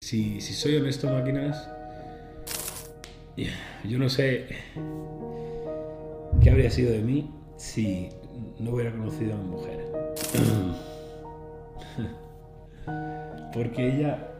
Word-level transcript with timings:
Si, 0.00 0.40
si 0.40 0.52
soy 0.52 0.76
honesto, 0.76 1.10
máquinas, 1.10 1.68
yo 3.84 3.98
no 3.98 4.08
sé 4.08 4.46
qué 6.42 6.50
habría 6.50 6.70
sido 6.70 6.92
de 6.92 7.00
mí 7.00 7.30
si 7.56 8.08
no 8.58 8.72
hubiera 8.72 8.92
conocido 8.92 9.34
a 9.34 9.36
mi 9.36 9.48
mujer. 9.48 9.86
Porque 13.52 13.96
ella... 13.96 14.32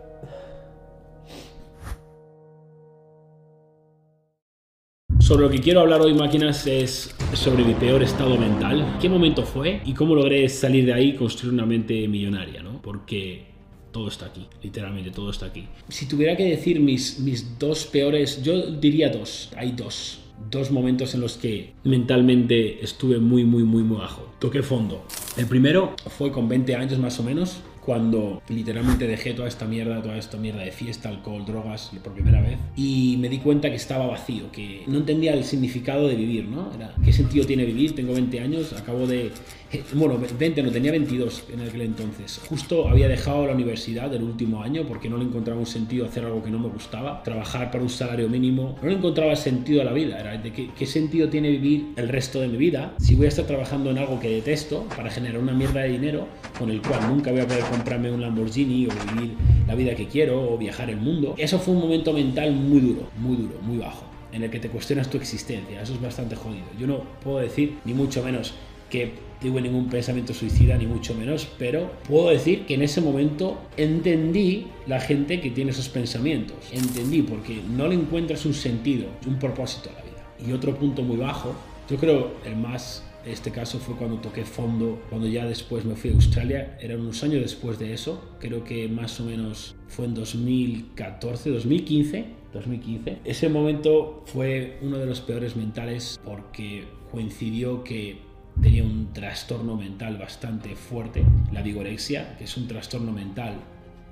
Sobre 5.19 5.47
lo 5.47 5.51
que 5.51 5.61
quiero 5.61 5.81
hablar 5.81 6.01
hoy, 6.03 6.15
máquinas, 6.15 6.67
es 6.69 7.13
sobre 7.33 7.65
mi 7.65 7.75
peor 7.75 8.03
estado 8.03 8.37
mental. 8.37 8.99
¿Qué 9.01 9.09
momento 9.09 9.43
fue? 9.43 9.81
Y 9.85 9.93
cómo 9.95 10.15
logré 10.15 10.49
salir 10.49 10.87
de 10.87 10.93
ahí 10.93 11.09
y 11.09 11.17
construir 11.17 11.55
una 11.55 11.67
mente 11.67 12.07
millonaria, 12.07 12.63
¿no? 12.63 12.81
Porque 12.81 13.56
todo 13.97 14.09
está 14.09 14.27
aquí, 14.27 14.47
literalmente 14.63 15.11
todo 15.11 15.31
está 15.31 15.47
aquí. 15.47 15.65
Si 15.89 16.05
tuviera 16.05 16.37
que 16.37 16.45
decir 16.45 16.81
mis, 16.81 17.19
mis 17.21 17.59
dos 17.59 17.87
peores, 17.87 18.43
yo 18.43 18.71
diría 18.73 19.09
dos, 19.09 19.51
hay 19.57 19.73
dos. 19.73 20.19
Dos 20.51 20.71
momentos 20.71 21.15
en 21.15 21.23
los 21.23 21.39
que 21.39 21.73
mentalmente 21.83 22.85
estuve 22.85 23.19
muy, 23.19 23.45
muy, 23.45 23.65
muy, 23.65 23.83
muy 23.83 23.97
bajo. 23.97 24.31
Toqué 24.39 24.63
fondo. 24.63 25.03
El 25.39 25.47
primero 25.47 25.97
fue 26.19 26.31
con 26.31 26.47
20 26.47 26.77
años 26.77 26.99
más 26.99 27.19
o 27.21 27.23
menos, 27.23 27.63
cuando 27.87 28.43
literalmente 28.49 29.07
dejé 29.07 29.33
toda 29.33 29.47
esta 29.47 29.65
mierda, 29.65 30.03
toda 30.03 30.19
esta 30.19 30.37
mierda 30.37 30.63
de 30.63 30.73
fiesta, 30.73 31.09
alcohol, 31.09 31.47
drogas 31.47 31.93
por 32.03 32.13
primera 32.15 32.43
vez 32.43 32.59
y 32.77 33.17
me 33.21 33.29
di 33.29 33.39
cuenta 33.39 33.71
que 33.71 33.77
estaba 33.77 34.07
vacío, 34.07 34.51
que 34.51 34.83
no 34.89 34.99
entendía 34.99 35.33
el 35.35 35.45
significado 35.45 36.09
de 36.09 36.17
vivir, 36.17 36.47
¿no? 36.47 36.73
¿qué 37.05 37.13
sentido 37.13 37.47
tiene 37.47 37.65
vivir? 37.65 37.95
Tengo 37.95 38.13
20 38.13 38.41
años, 38.41 38.73
acabo 38.73 39.07
de... 39.07 39.31
Eh, 39.73 39.83
bueno, 39.95 40.19
20 40.39 40.63
no, 40.63 40.71
tenía 40.71 40.93
22 40.93 41.45
en 41.53 41.61
aquel 41.63 41.83
entonces. 41.83 42.41
Justo 42.49 42.89
había 42.89 43.09
dejado 43.09 43.47
la 43.47 43.53
universidad 43.53 44.11
del 44.11 44.23
último 44.23 44.63
año 44.63 44.85
porque 44.87 45.09
no 45.09 45.17
le 45.17 45.25
encontraba 45.25 45.59
un 45.59 45.67
sentido 45.67 46.07
hacer 46.07 46.25
algo 46.25 46.43
que 46.43 46.51
no 46.51 46.59
me 46.59 46.69
gustaba, 46.69 47.23
trabajar 47.23 47.71
para 47.71 47.83
un 47.83 47.91
salario 47.91 48.29
mínimo, 48.29 48.79
no 48.81 48.89
le 48.89 48.95
encontraba 48.95 49.35
sentido 49.35 49.83
a 49.83 49.85
la 49.85 49.93
vida, 49.93 50.21
era 50.21 50.37
de 50.37 50.53
qué, 50.53 50.71
qué 50.77 50.87
sentido 50.87 51.29
tiene 51.29 51.51
vivir 51.51 51.93
el 51.97 52.09
resto 52.09 52.41
de 52.41 52.49
mi 52.49 52.57
vida 52.57 52.95
si 52.99 53.17
voy 53.17 53.27
a 53.27 53.29
estar 53.29 53.47
trabajando 53.47 53.91
en 53.91 53.99
algo 53.99 54.21
que 54.21 54.31
detesto 54.31 54.87
para 54.97 55.11
generar 55.11 55.41
una 55.41 55.53
mierda 55.53 55.81
de 55.81 55.89
dinero 55.89 56.29
con 56.59 56.71
el 56.71 56.81
cual 56.81 57.09
nunca 57.09 57.33
voy 57.33 57.41
a 57.41 57.47
poder 57.47 57.65
comprarme 57.65 58.11
un 58.11 58.21
Lamborghini 58.21 58.87
o 58.87 59.15
vivir 59.15 59.35
la 59.67 59.75
vida 59.75 59.95
que 59.95 60.07
quiero 60.07 60.53
o 60.53 60.57
viajar 60.57 60.91
el 60.91 60.99
mundo. 60.99 61.35
Eso 61.39 61.59
fue 61.59 61.75
un 61.75 61.81
momento 61.81 62.13
mental 62.13 62.53
muy 62.53 62.81
duro, 62.81 63.09
muy 63.19 63.37
duro, 63.37 63.59
muy 63.63 63.79
bajo, 63.79 64.05
en 64.33 64.45
el 64.45 64.51
que 64.51 64.61
te 64.61 64.69
cuestionas 64.69 65.11
tu 65.11 65.17
existencia. 65.17 65.83
Eso 65.83 65.95
es 65.95 66.01
bastante 66.01 66.37
jodido. 66.37 66.67
Yo 66.79 66.87
no 66.87 67.03
puedo 67.23 67.39
decir, 67.39 67.79
ni 67.85 67.95
mucho 67.95 68.23
menos, 68.23 68.55
que 68.91 69.26
tuve 69.41 69.61
ningún 69.61 69.89
pensamiento 69.89 70.35
suicida, 70.35 70.77
ni 70.77 70.87
mucho 70.87 71.15
menos, 71.15 71.49
pero 71.59 71.91
puedo 72.09 72.31
decir 72.31 72.67
que 72.67 72.75
en 72.75 72.83
ese 72.83 73.01
momento 73.01 73.59
entendí 73.77 74.67
la 74.87 75.01
gente 75.01 75.41
que 75.41 75.51
tiene 75.51 75.71
esos 75.71 75.89
pensamientos. 75.89 76.57
Entendí 76.73 77.23
porque 77.23 77.61
no 77.77 77.89
le 77.89 77.95
encuentras 77.95 78.45
un 78.47 78.55
sentido, 78.55 79.07
un 79.27 79.39
propósito 79.39 79.91
a 79.91 79.93
la 79.95 80.03
vida. 80.03 80.49
Y 80.49 80.53
otro 80.53 80.77
punto 80.77 81.03
muy 81.03 81.17
bajo, 81.17 81.55
yo 81.89 81.97
creo 81.97 82.33
el 82.45 82.57
más 82.57 83.03
este 83.27 83.51
caso 83.51 83.79
fue 83.81 83.97
cuando 83.97 84.19
toqué 84.19 84.45
fondo, 84.45 85.01
cuando 85.11 85.27
ya 85.27 85.45
después 85.45 85.85
me 85.85 85.97
fui 85.97 86.11
a 86.11 86.15
Australia, 86.15 86.79
eran 86.81 87.01
unos 87.01 87.23
años 87.25 87.43
después 87.43 87.79
de 87.79 87.93
eso, 87.93 88.37
creo 88.39 88.63
que 88.63 88.89
más 88.89 89.19
o 89.21 89.25
menos 89.25 89.75
fue 89.89 90.05
en 90.05 90.15
2014, 90.15 91.51
2015, 91.51 92.25
2015. 92.53 93.19
Ese 93.25 93.49
momento 93.49 94.23
fue 94.27 94.79
uno 94.81 94.99
de 94.99 95.07
los 95.07 95.21
peores 95.21 95.57
mentales 95.57 96.21
porque 96.25 96.85
coincidió 97.11 97.83
que 97.83 98.19
tenía 98.63 98.83
un 98.83 99.13
trastorno 99.13 99.77
mental 99.77 100.17
bastante 100.19 100.75
fuerte, 100.75 101.25
la 101.53 101.63
vigorexia, 101.63 102.37
que 102.37 102.45
es 102.45 102.57
un 102.57 102.69
trastorno 102.69 103.13
mental 103.13 103.55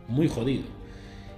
muy 0.09 0.28
jodido 0.28 0.64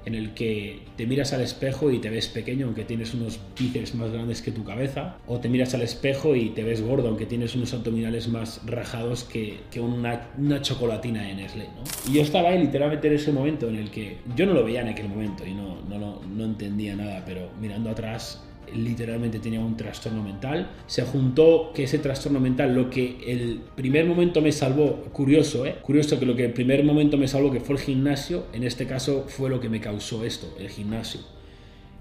en 0.07 0.15
el 0.15 0.35
que 0.35 0.83
te 0.97 1.05
miras 1.05 1.33
al 1.33 1.43
espejo 1.43 1.91
y 1.91 1.99
te 1.99 2.09
ves 2.09 2.29
pequeño 2.29 2.67
aunque 2.67 2.85
tienes 2.85 3.13
unos 3.13 3.41
bíceps 3.59 3.95
más 3.97 4.13
grandes 4.13 4.41
que 4.41 4.53
tu 4.53 4.65
cabeza, 4.65 5.19
o 5.27 5.41
te 5.41 5.49
miras 5.49 5.75
al 5.75 5.83
espejo 5.83 6.35
y 6.37 6.51
te 6.51 6.63
ves 6.63 6.81
gordo 6.81 7.09
aunque 7.09 7.27
tienes 7.27 7.55
unos 7.57 7.75
abdominales 7.75 8.29
más 8.29 8.63
rajados 8.65 9.25
que, 9.25 9.61
que 9.71 9.81
una, 9.81 10.29
una, 10.39 10.63
chocolatina 10.63 11.23
de 11.23 11.35
Nestlé. 11.35 11.65
¿no? 11.65 11.83
Y 12.11 12.15
yo 12.15 12.23
estaba 12.23 12.51
ahí 12.51 12.61
literalmente 12.61 13.09
en 13.09 13.15
ese 13.15 13.33
momento 13.33 13.69
en 13.69 13.77
el 13.77 13.91
que 13.91 14.19
yo 14.37 14.47
no 14.47 14.55
lo 14.55 14.65
veía 14.65 14.81
en 14.81 14.89
aquel 14.89 15.09
momento 15.09 15.45
y 15.45 15.53
no, 15.53 15.81
no, 15.89 15.99
no, 15.99 16.23
no 16.23 16.45
entendía 16.45 16.95
nada, 16.95 17.25
pero 17.27 17.51
mirando 17.61 17.91
atrás 17.91 18.45
literalmente 18.75 19.39
tenía 19.39 19.61
un 19.61 19.77
trastorno 19.77 20.23
mental. 20.23 20.71
Se 20.87 21.03
juntó 21.03 21.73
que 21.75 21.85
ese 21.85 21.99
trastorno 21.99 22.41
mental, 22.41 22.75
lo 22.75 22.91
que 22.91 23.19
el 23.27 23.61
primer 23.75 24.07
momento 24.07 24.41
me 24.41 24.53
salvó, 24.53 25.03
curioso, 25.13 25.67
¿eh? 25.67 25.77
Curioso 25.83 26.19
que 26.19 26.27
lo 26.27 26.37
que 26.37 26.45
el 26.45 26.53
primer 26.53 26.85
momento 26.85 27.17
me 27.17 27.29
salvó, 27.29 27.51
que 27.51 27.61
fue 27.61 27.77
el 27.77 27.81
gimnasio, 27.81 28.45
en 28.53 28.63
este 28.65 28.87
caso 28.87 29.25
fue 29.29 29.51
lo 29.51 29.61
que 29.61 29.69
me 29.69 29.81
causó 29.81 30.25
esto, 30.25 30.55
el 30.59 30.69
gimnasio. 30.69 31.21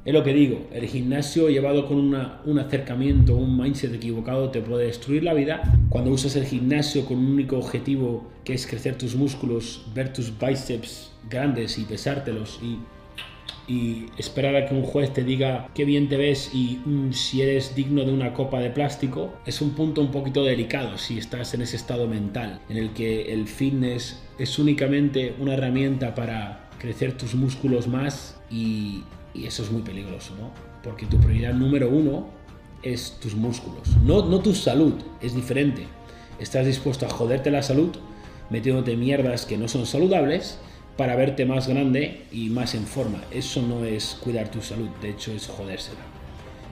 Es 0.05 0.13
lo 0.13 0.23
que 0.23 0.33
digo, 0.35 0.67
el 0.71 0.85
gimnasio 0.85 1.49
llevado 1.49 1.87
con 1.87 1.97
un 1.97 2.59
acercamiento, 2.59 3.35
un 3.35 3.57
mindset 3.57 3.91
equivocado 3.91 4.51
te 4.51 4.61
puede 4.61 4.85
destruir 4.85 5.23
la 5.23 5.33
vida. 5.33 5.63
Cuando 5.89 6.11
usas 6.11 6.35
el 6.35 6.45
gimnasio 6.45 7.05
con 7.05 7.17
un 7.17 7.31
único 7.31 7.57
objetivo 7.57 8.29
que 8.43 8.53
es 8.53 8.67
crecer 8.67 8.99
tus 8.99 9.15
músculos, 9.15 9.83
ver 9.95 10.13
tus 10.13 10.31
bíceps 10.37 11.11
grandes 11.27 11.79
y 11.79 11.85
pesártelos 11.85 12.59
y 12.61 12.77
y 13.67 14.05
esperar 14.17 14.55
a 14.55 14.65
que 14.67 14.75
un 14.75 14.83
juez 14.83 15.13
te 15.13 15.23
diga 15.23 15.69
qué 15.73 15.85
bien 15.85 16.07
te 16.07 16.17
ves 16.17 16.51
y 16.53 16.79
mm, 16.85 17.13
si 17.13 17.41
eres 17.41 17.75
digno 17.75 18.03
de 18.03 18.11
una 18.11 18.33
copa 18.33 18.59
de 18.59 18.69
plástico 18.69 19.33
es 19.45 19.61
un 19.61 19.71
punto 19.71 20.01
un 20.01 20.11
poquito 20.11 20.43
delicado 20.43 20.97
si 20.97 21.17
estás 21.17 21.53
en 21.53 21.61
ese 21.61 21.75
estado 21.75 22.07
mental 22.07 22.61
en 22.69 22.77
el 22.77 22.91
que 22.91 23.33
el 23.33 23.47
fitness 23.47 24.21
es 24.37 24.59
únicamente 24.59 25.35
una 25.39 25.53
herramienta 25.53 26.13
para 26.13 26.69
crecer 26.79 27.17
tus 27.17 27.33
músculos 27.35 27.87
más 27.87 28.39
y, 28.51 29.03
y 29.33 29.45
eso 29.45 29.63
es 29.63 29.71
muy 29.71 29.81
peligroso, 29.81 30.35
¿no? 30.39 30.51
Porque 30.83 31.05
tu 31.05 31.17
prioridad 31.17 31.53
número 31.53 31.89
uno 31.89 32.27
es 32.83 33.17
tus 33.19 33.35
músculos, 33.35 33.89
no, 34.03 34.25
no 34.27 34.39
tu 34.39 34.53
salud, 34.53 34.93
es 35.21 35.33
diferente. 35.33 35.87
Estás 36.39 36.65
dispuesto 36.65 37.05
a 37.05 37.09
joderte 37.09 37.49
la 37.49 37.63
salud 37.63 37.95
metiéndote 38.49 38.95
mierdas 38.95 39.45
que 39.45 39.57
no 39.57 39.67
son 39.67 39.85
saludables 39.85 40.59
para 40.97 41.15
verte 41.15 41.45
más 41.45 41.67
grande 41.67 42.23
y 42.31 42.49
más 42.49 42.75
en 42.75 42.85
forma. 42.85 43.21
Eso 43.31 43.61
no 43.61 43.83
es 43.85 44.17
cuidar 44.21 44.49
tu 44.49 44.61
salud, 44.61 44.89
de 45.01 45.09
hecho 45.09 45.31
es 45.31 45.47
jodérsela. 45.47 45.99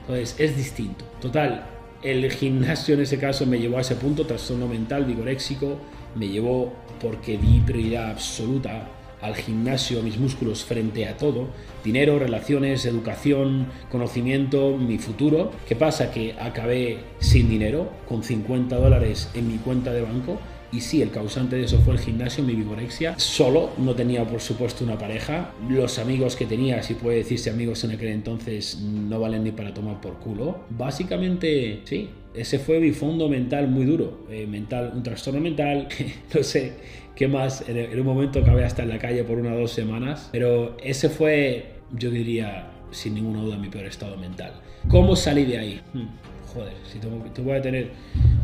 Entonces 0.00 0.36
es 0.38 0.56
distinto. 0.56 1.04
Total, 1.20 1.66
el 2.02 2.30
gimnasio 2.30 2.94
en 2.94 3.02
ese 3.02 3.18
caso 3.18 3.46
me 3.46 3.58
llevó 3.58 3.78
a 3.78 3.82
ese 3.82 3.96
punto, 3.96 4.26
trastorno 4.26 4.66
mental, 4.66 5.04
vigoréxico, 5.04 5.78
me 6.14 6.28
llevó 6.28 6.72
porque 7.00 7.38
di 7.38 7.60
prioridad 7.60 8.10
absoluta 8.10 8.88
al 9.20 9.34
gimnasio, 9.34 10.00
a 10.00 10.02
mis 10.02 10.18
músculos 10.18 10.64
frente 10.64 11.08
a 11.08 11.16
todo, 11.16 11.48
dinero, 11.82 12.18
relaciones, 12.18 12.84
educación, 12.84 13.68
conocimiento, 13.90 14.76
mi 14.76 14.98
futuro. 14.98 15.50
¿Qué 15.66 15.76
pasa? 15.76 16.10
Que 16.10 16.34
acabé 16.38 16.98
sin 17.20 17.48
dinero, 17.48 17.90
con 18.06 18.22
50 18.22 18.76
dólares 18.76 19.30
en 19.34 19.48
mi 19.48 19.56
cuenta 19.56 19.94
de 19.94 20.02
banco 20.02 20.38
y 20.74 20.80
sí, 20.80 21.02
el 21.02 21.10
causante 21.10 21.54
de 21.54 21.64
eso 21.64 21.78
fue 21.78 21.94
el 21.94 22.00
gimnasio, 22.00 22.42
mi 22.42 22.54
vigorexia. 22.54 23.16
Solo, 23.16 23.70
no 23.78 23.94
tenía 23.94 24.26
por 24.26 24.40
supuesto 24.40 24.82
una 24.82 24.98
pareja. 24.98 25.52
Los 25.68 26.00
amigos 26.00 26.34
que 26.34 26.46
tenía, 26.46 26.82
si 26.82 26.94
puede 26.94 27.18
decirse 27.18 27.50
amigos 27.50 27.84
en 27.84 27.92
aquel 27.92 28.08
entonces, 28.08 28.80
no 28.80 29.20
valen 29.20 29.44
ni 29.44 29.52
para 29.52 29.72
tomar 29.72 30.00
por 30.00 30.14
culo. 30.14 30.64
Básicamente, 30.70 31.82
sí, 31.84 32.10
ese 32.34 32.58
fue 32.58 32.80
mi 32.80 32.90
fondo 32.90 33.28
mental 33.28 33.68
muy 33.68 33.84
duro. 33.84 34.26
Eh, 34.28 34.48
mental, 34.48 34.92
un 34.96 35.04
trastorno 35.04 35.40
mental, 35.40 35.86
no 36.34 36.42
sé 36.42 36.72
qué 37.14 37.28
más. 37.28 37.68
En, 37.68 37.96
un 37.96 38.06
momento 38.06 38.40
acabé 38.40 38.64
hasta 38.64 38.82
en 38.82 38.88
la 38.88 38.98
calle 38.98 39.22
por 39.22 39.38
una 39.38 39.54
o 39.54 39.60
dos 39.60 39.70
semanas. 39.70 40.28
Pero 40.32 40.76
ese 40.82 41.08
fue, 41.08 41.74
yo 41.96 42.10
diría, 42.10 42.68
sin 42.90 43.14
ninguna 43.14 43.42
duda, 43.42 43.56
mi 43.58 43.68
peor 43.68 43.84
estado 43.84 44.16
mental. 44.16 44.54
¿Cómo 44.88 45.14
salí 45.14 45.44
de 45.44 45.58
ahí? 45.58 45.80
Hmm 45.92 46.33
joder, 46.52 46.72
si 46.90 46.98
te 46.98 47.42
voy 47.42 47.56
a 47.56 47.62
tener, 47.62 47.90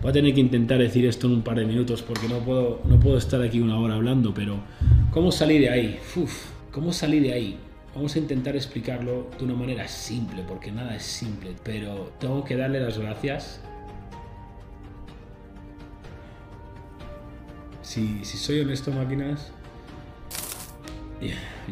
voy 0.03 0.11
a 0.11 0.13
tener 0.13 0.35
que 0.35 0.41
intentar 0.41 0.79
decir 0.79 1.05
esto 1.07 1.27
en 1.27 1.35
un 1.35 1.43
par 1.43 1.59
de 1.59 1.67
minutos 1.67 2.03
porque 2.03 2.29
no 2.29 2.39
puedo, 2.39 2.81
no 2.85 2.99
puedo 2.99 3.19
estar 3.19 3.41
aquí 3.43 3.61
una 3.61 3.79
hora 3.79 3.95
hablando, 3.95 4.33
pero 4.35 4.61
¿cómo 5.11 5.31
salí 5.31 5.59
de 5.59 5.71
ahí? 5.71 5.99
Uf, 6.17 6.51
¿cómo 6.73 6.93
salí 6.93 7.21
de 7.21 7.33
ahí? 7.33 7.59
Vamos 7.95 8.15
a 8.15 8.19
intentar 8.21 8.55
explicarlo 8.55 9.29
de 9.39 9.45
una 9.45 9.55
manera 9.55 9.89
simple, 9.89 10.45
porque 10.47 10.71
nada 10.71 10.95
es 10.95 11.03
simple, 11.03 11.55
pero 11.65 12.13
tengo 12.21 12.45
que 12.45 12.57
darle 12.57 12.81
las 12.81 12.99
gracias. 12.99 13.61
Si, 17.83 18.25
si 18.25 18.39
soy 18.39 18.61
honesto, 18.61 18.93
máquinas, 18.93 19.53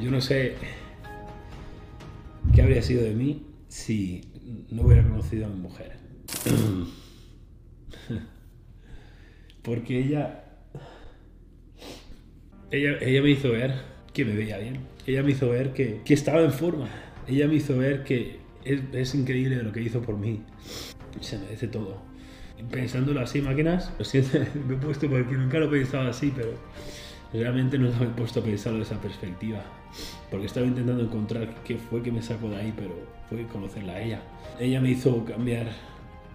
yo 0.01 0.11
no 0.11 0.21
sé 0.21 0.57
qué 2.53 2.63
habría 2.63 2.83
sido 2.83 3.03
de 3.03 3.15
mí 3.15 3.47
si 3.69 4.23
no 4.71 4.83
hubiera 4.83 5.03
conocido 5.03 5.47
a 5.47 5.49
mi 5.49 5.61
mujer. 5.61 6.08
Porque 9.63 9.99
ella, 9.99 10.45
ella, 12.71 12.99
ella 13.01 13.23
me 13.23 13.31
hizo 13.31 13.51
ver 13.51 13.75
que 14.13 14.25
me 14.25 14.35
veía 14.35 14.59
bien. 14.59 14.79
Ella 15.07 15.23
me 15.23 15.33
hizo 15.33 15.49
ver 15.49 15.73
que, 15.73 16.03
que 16.05 16.15
estaba 16.15 16.43
en 16.43 16.53
forma. 16.53 16.89
Ella 17.27 17.49
me 17.49 17.57
hizo 17.57 17.77
ver 17.77 18.05
que 18.05 18.39
es, 18.65 18.81
es, 18.93 19.15
increíble 19.15 19.63
lo 19.63 19.73
que 19.73 19.83
hizo 19.83 20.01
por 20.03 20.17
mí. 20.17 20.43
Se 21.21 21.39
merece 21.39 21.69
todo. 21.69 22.03
Pensándolo 22.71 23.21
así, 23.21 23.41
máquinas, 23.41 23.93
lo 23.99 24.05
siento, 24.05 24.39
me 24.69 24.75
he 24.75 24.79
puesto 24.79 25.09
porque 25.09 25.35
nunca 25.35 25.59
lo 25.59 25.67
he 25.67 25.79
pensado 25.79 26.09
así, 26.09 26.33
pero 26.35 26.55
realmente 27.33 27.79
no 27.79 27.91
me 27.99 28.07
he 28.07 28.09
puesto 28.09 28.41
a 28.41 28.43
pensarlo 28.43 28.79
de 28.79 28.85
esa 28.85 29.01
perspectiva. 29.01 29.63
porque 30.31 30.47
estaba 30.47 30.67
intentando 30.67 31.03
encontrar 31.03 31.63
qué 31.65 31.77
fue 31.77 32.03
que 32.03 32.11
me 32.11 32.23
sacó 32.23 32.49
de 32.49 32.57
ahí, 32.57 32.73
pero 32.77 32.95
fue 33.29 33.47
conocerla 33.47 33.95
a 33.95 34.03
ella. 34.03 34.23
Ella 34.59 34.81
me 34.81 34.91
hizo 34.91 35.25
cambiar 35.25 35.69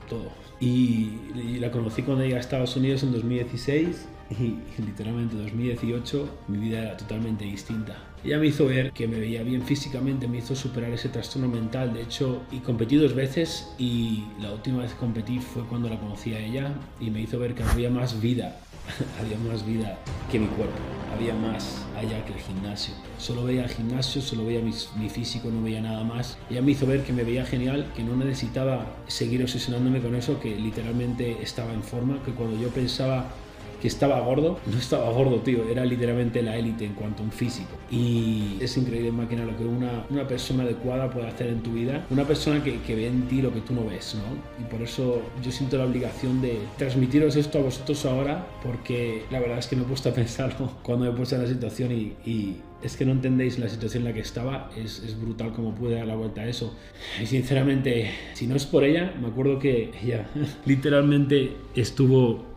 todo. 0.08 0.32
Y, 0.60 1.10
y 1.36 1.58
la 1.60 1.72
conocí 1.72 2.04
cuando 2.04 2.24
llegué 2.24 2.38
a 2.38 2.40
Estados 2.40 2.76
Unidos 2.76 3.04
en 3.04 3.12
2016 3.12 4.08
y 4.40 4.82
literalmente 4.82 5.36
en 5.36 5.44
2018 5.44 6.30
mi 6.48 6.58
vida 6.58 6.82
era 6.82 6.98
totalmente 6.98 7.46
distinta. 7.46 7.96
Ella 8.24 8.38
me 8.38 8.48
hizo 8.48 8.66
ver 8.66 8.92
que 8.94 9.08
me 9.08 9.20
veía 9.20 9.44
bien 9.44 9.64
físicamente, 9.64 10.28
me 10.28 10.38
hizo 10.38 10.56
superar 10.56 10.92
ese 10.92 11.10
trastorno 11.10 11.50
mental. 11.50 11.94
De 11.94 12.04
hecho, 12.04 12.42
y 12.52 12.60
competí 12.60 12.96
dos 12.96 13.14
veces 13.14 13.74
y 13.78 14.24
la 14.40 14.52
última 14.54 14.80
vez 14.80 14.94
que 14.94 15.00
competí 15.00 15.40
fue 15.40 15.64
cuando 15.64 15.90
la 15.90 16.00
conocí 16.00 16.34
a 16.34 16.40
ella 16.40 16.74
y 17.02 17.10
me 17.10 17.22
hizo 17.22 17.38
ver 17.38 17.54
que 17.54 17.64
había 17.64 17.90
más 17.90 18.22
vida, 18.22 18.62
había 19.20 19.38
más 19.38 19.66
vida 19.66 19.98
que 20.32 20.40
mi 20.40 20.48
cuerpo, 20.48 20.76
había 21.14 21.34
más 21.34 21.86
allá 21.98 22.24
que 22.26 22.34
el 22.34 22.40
gimnasio. 22.40 22.94
Solo 23.18 23.46
veía 23.46 23.64
el 23.64 23.70
gimnasio, 23.70 24.22
solo 24.22 24.46
veía 24.46 24.62
mi, 24.62 24.74
mi 24.98 25.10
físico, 25.10 25.50
no 25.50 25.64
veía 25.64 25.82
nada 25.82 26.04
más. 26.04 26.38
Ella 26.50 26.62
me 26.62 26.72
hizo 26.72 26.86
ver 26.86 27.04
que 27.04 27.14
me 27.14 27.24
veía 27.24 27.46
genial, 27.46 27.92
que 27.96 28.04
no 28.04 28.16
necesitaba 28.16 28.86
seguir 29.08 29.42
obsesionándome 29.42 30.02
con 30.02 30.16
eso, 30.16 30.40
que 30.40 30.56
literalmente 30.56 31.42
estaba 31.42 31.74
en 31.74 31.84
forma, 31.84 32.22
que 32.24 32.32
cuando 32.32 32.60
yo 32.60 32.70
pensaba 32.70 33.32
que 33.84 33.90
estaba 33.90 34.18
gordo, 34.22 34.62
no 34.66 34.78
estaba 34.78 35.10
gordo, 35.12 35.42
tío, 35.42 35.68
era 35.70 35.84
literalmente 35.84 36.42
la 36.42 36.56
élite 36.56 36.86
en 36.86 36.94
cuanto 36.94 37.22
a 37.22 37.26
un 37.26 37.34
físico. 37.34 37.72
Y 37.92 38.56
es 38.62 38.78
increíble, 38.78 39.12
máquina, 39.12 39.44
lo 39.44 39.58
que 39.58 39.66
una, 39.66 40.06
una 40.10 40.26
persona 40.26 40.64
adecuada 40.64 41.10
puede 41.10 41.28
hacer 41.28 41.48
en 41.48 41.62
tu 41.62 41.74
vida, 41.74 42.06
una 42.10 42.24
persona 42.24 42.64
que, 42.64 42.80
que 42.80 42.96
ve 42.96 43.08
en 43.08 43.28
ti 43.28 43.42
lo 43.42 43.54
que 43.54 43.60
tú 43.60 43.74
no 43.74 43.86
ves, 43.86 44.16
¿no? 44.16 44.64
Y 44.64 44.72
por 44.72 44.82
eso 44.82 45.22
yo 45.44 45.52
siento 45.52 45.78
la 45.78 45.84
obligación 45.84 46.42
de 46.42 46.60
transmitiros 46.78 47.36
esto 47.36 47.60
a 47.60 47.62
vosotros 47.64 48.06
ahora, 48.06 48.48
porque 48.64 49.26
la 49.30 49.42
verdad 49.42 49.58
es 49.58 49.68
que 49.68 49.76
me 49.76 49.82
he 49.82 49.86
puesto 49.86 50.08
a 50.08 50.14
pensarlo 50.24 50.72
cuando 50.82 51.04
me 51.04 51.12
he 51.12 51.14
puesto 51.14 51.36
en 51.36 51.42
la 51.42 51.48
situación 51.50 51.92
y, 51.92 52.14
y 52.26 52.62
es 52.82 52.96
que 52.96 53.04
no 53.06 53.12
entendéis 53.12 53.60
la 53.60 53.68
situación 53.68 54.04
en 54.04 54.10
la 54.10 54.14
que 54.14 54.22
estaba, 54.22 54.70
es, 54.78 55.00
es, 55.00 55.20
brutal 55.20 55.52
como 55.52 55.76
pude 55.76 55.96
dar 55.96 56.08
la 56.08 56.16
vuelta 56.16 56.40
a 56.40 56.48
eso. 56.48 56.74
Y 57.22 57.26
sinceramente, 57.26 58.12
si 58.34 58.48
no 58.48 58.56
es 58.56 58.66
por 58.66 58.86
ella, 58.86 59.14
me 59.22 59.28
acuerdo 59.28 59.60
que 59.60 59.92
ella 60.02 60.30
literalmente 60.66 61.58
estuvo 61.76 62.53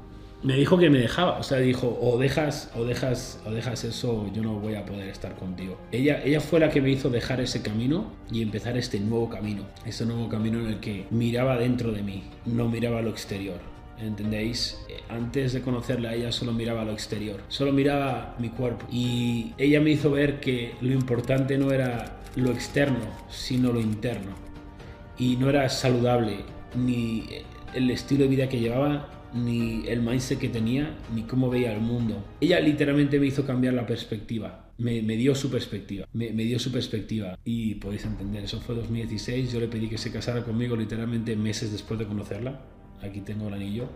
me 0.46 0.54
dijo 0.54 0.78
que 0.78 0.88
me 0.90 0.98
dejaba, 0.98 1.38
o 1.38 1.42
sea, 1.42 1.58
dijo, 1.58 1.98
o 2.00 2.18
dejas, 2.18 2.70
o 2.76 2.84
dejas, 2.84 3.40
o 3.44 3.50
dejas 3.50 3.82
eso, 3.82 4.30
yo 4.32 4.42
no 4.42 4.54
voy 4.60 4.76
a 4.76 4.86
poder 4.86 5.08
estar 5.08 5.34
contigo. 5.34 5.76
Ella, 5.90 6.22
ella 6.22 6.40
fue 6.40 6.60
la 6.60 6.70
que 6.70 6.80
me 6.80 6.88
hizo 6.88 7.10
dejar 7.10 7.40
ese 7.40 7.62
camino 7.62 8.12
y 8.30 8.42
empezar 8.42 8.76
este 8.76 9.00
nuevo 9.00 9.28
camino, 9.28 9.64
este 9.84 10.06
nuevo 10.06 10.28
camino 10.28 10.60
en 10.60 10.68
el 10.68 10.78
que 10.78 11.06
miraba 11.10 11.58
dentro 11.58 11.90
de 11.90 12.04
mí, 12.04 12.22
no 12.44 12.68
miraba 12.68 13.02
lo 13.02 13.10
exterior. 13.10 13.58
¿Entendéis? 13.98 14.78
Antes 15.08 15.52
de 15.52 15.62
conocerla 15.62 16.14
ella 16.14 16.30
solo 16.30 16.52
miraba 16.52 16.84
lo 16.84 16.92
exterior, 16.92 17.40
solo 17.48 17.72
miraba 17.72 18.36
mi 18.38 18.50
cuerpo 18.50 18.86
y 18.92 19.52
ella 19.58 19.80
me 19.80 19.90
hizo 19.90 20.12
ver 20.12 20.38
que 20.38 20.74
lo 20.80 20.92
importante 20.92 21.58
no 21.58 21.72
era 21.72 22.20
lo 22.36 22.52
externo, 22.52 23.06
sino 23.28 23.72
lo 23.72 23.80
interno. 23.80 24.36
Y 25.18 25.38
no 25.38 25.50
era 25.50 25.68
saludable 25.70 26.44
ni 26.76 27.24
el 27.74 27.90
estilo 27.90 28.24
de 28.24 28.28
vida 28.28 28.48
que 28.48 28.60
llevaba 28.60 29.08
ni 29.36 29.86
el 29.86 30.00
mindset 30.00 30.38
que 30.38 30.48
tenía, 30.48 30.96
ni 31.14 31.22
cómo 31.22 31.50
veía 31.50 31.72
el 31.72 31.80
mundo. 31.80 32.24
Ella 32.40 32.60
literalmente 32.60 33.20
me 33.20 33.26
hizo 33.26 33.44
cambiar 33.44 33.74
la 33.74 33.86
perspectiva. 33.86 34.70
Me, 34.78 35.00
me 35.02 35.16
dio 35.16 35.34
su 35.34 35.50
perspectiva, 35.50 36.06
me, 36.12 36.32
me, 36.32 36.44
dio 36.44 36.58
su 36.58 36.70
perspectiva. 36.70 37.38
Y 37.44 37.76
podéis 37.76 38.04
entender, 38.04 38.44
eso 38.44 38.60
fue 38.60 38.74
2016, 38.74 39.52
yo 39.52 39.60
le 39.60 39.68
pedí 39.68 39.88
que 39.88 39.96
se 39.96 40.12
casara 40.12 40.44
conmigo 40.44 40.76
literalmente 40.76 41.34
meses 41.34 41.72
después 41.72 41.98
de 41.98 42.06
conocerla, 42.06 42.60
aquí 43.02 43.20
tengo 43.20 43.48
el 43.48 43.54
anillo, 43.54 43.88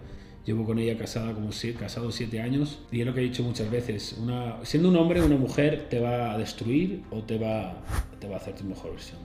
llevo 0.47 0.65
con 0.65 0.79
ella 0.79 0.97
casada 0.97 1.35
como 1.35 1.53
si, 1.53 1.73
casado 1.73 2.11
siete 2.11 2.41
años. 2.41 2.81
Y 2.91 3.01
es 3.01 3.07
lo 3.07 3.15
que 3.15 3.21
he 3.21 3.25
dicho 3.25 3.43
muchas 3.43 3.71
veces, 3.71 4.17
una, 4.19 4.65
siendo 4.65 4.89
un 4.89 4.97
hombre 4.97 5.21
una 5.23 5.37
mujer 5.37 5.89
te 5.91 6.01
va 6.01 6.33
a 6.33 6.39
destruir 6.39 7.03
o 7.11 7.23
te 7.23 7.39
va, 7.39 7.83
te 8.19 8.29
va 8.29 8.37
a 8.37 8.39
hacer 8.39 8.55
tu 8.55 8.65
mejor 8.65 8.93
versión. 8.93 9.21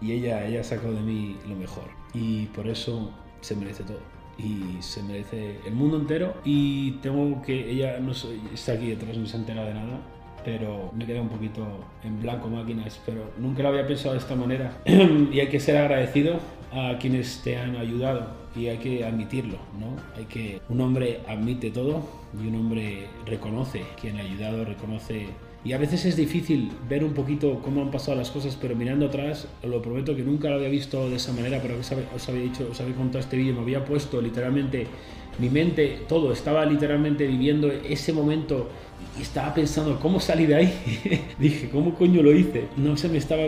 Y 0.00 0.12
ella, 0.12 0.46
ella 0.46 0.62
sacó 0.62 0.92
de 0.92 1.00
mí 1.00 1.36
lo 1.48 1.56
mejor. 1.56 1.88
Y 2.14 2.46
por 2.46 2.68
eso 2.68 3.12
se 3.40 3.56
merece 3.56 3.82
todo 3.82 4.21
y 4.38 4.80
se 4.80 5.02
merece 5.02 5.58
el 5.66 5.74
mundo 5.74 5.98
entero. 5.98 6.34
Y 6.44 6.92
tengo 7.02 7.42
que 7.42 7.70
ella 7.70 7.98
no 8.00 8.12
está 8.12 8.72
aquí 8.72 8.90
detrás 8.90 9.16
no 9.16 9.26
se 9.26 9.36
entera 9.36 9.64
de 9.64 9.74
nada 9.74 10.00
pero 10.44 10.90
me 10.92 11.06
queda 11.06 11.20
un 11.20 11.28
poquito 11.28 11.64
en 12.02 12.20
blanco 12.20 12.48
máquinas 12.48 13.00
pero 13.06 13.30
nunca 13.38 13.62
lo 13.62 13.68
había 13.68 13.86
pensado 13.86 14.14
de 14.14 14.18
esta 14.18 14.34
manera. 14.34 14.76
Y 15.32 15.40
hay 15.40 15.48
que 15.48 15.60
ser 15.60 15.76
agradecido 15.76 16.40
a 16.72 16.98
quienes 16.98 17.42
te 17.42 17.56
han 17.56 17.76
ayudado 17.76 18.42
y 18.56 18.66
hay 18.66 18.78
que 18.78 19.04
admitirlo 19.04 19.56
no 19.78 19.96
hay 20.16 20.24
que 20.24 20.60
un 20.68 20.80
hombre 20.80 21.20
admite 21.26 21.70
todo 21.70 22.02
y 22.40 22.48
un 22.48 22.56
hombre 22.56 23.06
reconoce. 23.26 23.82
Quien 24.00 24.16
ha 24.16 24.20
ayudado 24.20 24.64
reconoce 24.64 25.26
y 25.64 25.72
a 25.72 25.78
veces 25.78 26.04
es 26.04 26.16
difícil 26.16 26.72
ver 26.88 27.04
un 27.04 27.12
poquito 27.12 27.60
cómo 27.62 27.82
han 27.82 27.90
pasado 27.90 28.16
las 28.16 28.30
cosas, 28.30 28.58
pero 28.60 28.74
mirando 28.74 29.06
atrás, 29.06 29.46
lo 29.62 29.80
prometo 29.80 30.16
que 30.16 30.22
nunca 30.22 30.48
lo 30.48 30.56
había 30.56 30.68
visto 30.68 31.08
de 31.08 31.16
esa 31.16 31.32
manera, 31.32 31.60
pero 31.62 31.76
os 31.78 32.28
había 32.28 32.42
dicho, 32.42 32.68
os 32.70 32.80
había 32.80 32.94
contado 32.96 33.20
este 33.20 33.36
vídeo, 33.36 33.54
me 33.54 33.60
había 33.60 33.84
puesto 33.84 34.20
literalmente 34.20 34.86
mi 35.38 35.48
mente, 35.48 36.00
todo, 36.08 36.32
estaba 36.32 36.66
literalmente 36.66 37.26
viviendo 37.26 37.70
ese 37.70 38.12
momento 38.12 38.68
y 39.18 39.22
estaba 39.22 39.52
pensando 39.52 39.98
cómo 40.00 40.20
salí 40.20 40.46
de 40.46 40.54
ahí. 40.54 41.24
Dije, 41.38 41.68
¿cómo 41.70 41.94
coño 41.94 42.22
lo 42.22 42.32
hice? 42.32 42.68
No 42.76 42.96
se 42.96 43.08
me 43.08 43.18
estaba 43.18 43.42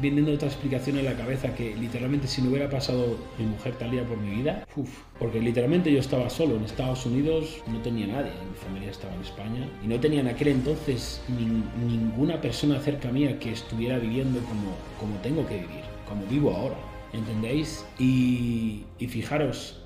viniendo 0.00 0.32
otra 0.32 0.48
explicación 0.48 0.98
en 0.98 1.04
la 1.04 1.14
cabeza 1.14 1.54
que 1.54 1.74
literalmente 1.76 2.26
si 2.28 2.40
no 2.42 2.50
hubiera 2.50 2.70
pasado 2.70 3.18
mi 3.38 3.46
mujer 3.46 3.74
Talía 3.74 4.04
por 4.04 4.16
mi 4.18 4.36
vida, 4.36 4.66
uf, 4.76 4.88
porque 5.18 5.40
literalmente 5.40 5.92
yo 5.92 5.98
estaba 5.98 6.30
solo 6.30 6.56
en 6.56 6.64
Estados 6.64 7.04
Unidos, 7.06 7.62
no 7.66 7.80
tenía 7.80 8.06
nadie, 8.06 8.30
mi 8.30 8.56
familia 8.56 8.90
estaba 8.90 9.14
en 9.14 9.20
España 9.22 9.68
y 9.84 9.86
no 9.86 9.98
tenía 10.00 10.20
en 10.20 10.28
aquel 10.28 10.48
entonces 10.48 11.22
ni, 11.28 11.46
ninguna 11.86 12.40
persona 12.40 12.78
cerca 12.80 13.10
mía 13.10 13.38
que 13.38 13.52
estuviera 13.52 13.98
viviendo 13.98 14.40
como, 14.40 14.76
como 15.00 15.16
tengo 15.22 15.46
que 15.46 15.54
vivir, 15.54 15.82
como 16.08 16.24
vivo 16.26 16.52
ahora, 16.54 16.76
¿entendéis? 17.12 17.84
Y, 17.98 18.84
y 18.98 19.06
fijaros, 19.08 19.80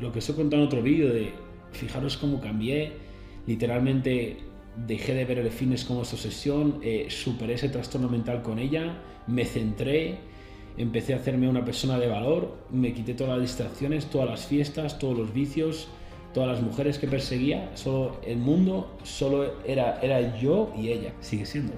lo 0.00 0.12
que 0.12 0.18
os 0.18 0.28
he 0.28 0.34
contado 0.34 0.62
en 0.62 0.66
otro 0.68 0.82
vídeo 0.82 1.12
de, 1.12 1.32
fijaros 1.72 2.16
cómo 2.16 2.40
cambié, 2.40 2.92
literalmente 3.46 4.36
dejé 4.86 5.14
de 5.14 5.24
ver 5.24 5.38
el 5.38 5.50
fitness 5.50 5.84
como 5.84 6.02
esta 6.02 6.16
obsesión, 6.16 6.80
eh, 6.82 7.06
superé 7.10 7.54
ese 7.54 7.68
trastorno 7.68 8.08
mental 8.08 8.42
con 8.42 8.58
ella, 8.58 8.98
me 9.26 9.44
centré, 9.44 10.18
empecé 10.76 11.14
a 11.14 11.16
hacerme 11.16 11.48
una 11.48 11.64
persona 11.64 11.98
de 11.98 12.06
valor, 12.06 12.56
me 12.70 12.92
quité 12.92 13.14
todas 13.14 13.32
las 13.38 13.42
distracciones, 13.42 14.06
todas 14.06 14.28
las 14.28 14.46
fiestas, 14.46 14.98
todos 14.98 15.18
los 15.18 15.32
vicios, 15.32 15.88
todas 16.32 16.50
las 16.50 16.62
mujeres 16.62 16.98
que 16.98 17.08
perseguía, 17.08 17.70
solo 17.74 18.20
el 18.24 18.38
mundo 18.38 18.96
solo 19.02 19.54
era, 19.64 19.98
era 20.00 20.38
yo 20.38 20.72
y 20.76 20.90
ella, 20.90 21.12
sigue 21.20 21.46
siendo. 21.46 21.74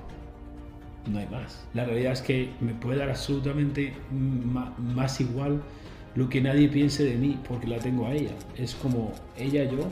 No 1.06 1.18
hay 1.18 1.26
más. 1.28 1.66
La 1.72 1.84
realidad 1.84 2.12
es 2.12 2.20
que 2.20 2.50
me 2.60 2.74
puede 2.74 2.98
dar 2.98 3.08
absolutamente 3.08 3.94
más 4.10 5.20
igual 5.20 5.62
lo 6.14 6.28
que 6.28 6.40
nadie 6.40 6.68
piense 6.68 7.04
de 7.04 7.16
mí 7.16 7.38
porque 7.48 7.66
la 7.66 7.78
tengo 7.78 8.06
a 8.06 8.14
ella. 8.14 8.32
Es 8.56 8.74
como 8.74 9.12
ella, 9.36 9.64
yo 9.64 9.88